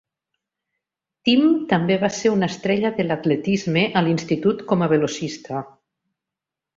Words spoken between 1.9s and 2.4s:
va ser